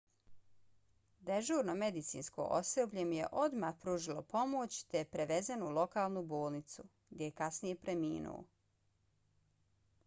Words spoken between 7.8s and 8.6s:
preminuo